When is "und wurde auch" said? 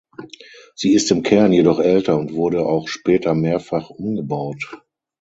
2.17-2.87